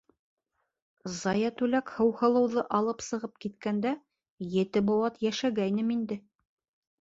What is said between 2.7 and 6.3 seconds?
алып сығып киткәндә ете быуат йәшәгәйнем инде.